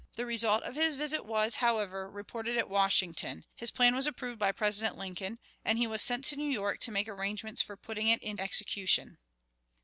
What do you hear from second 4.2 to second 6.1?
by President Lincoln, and he was